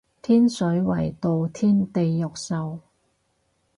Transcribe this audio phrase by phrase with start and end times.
[0.23, 2.79] 天水圍墮天地獄獸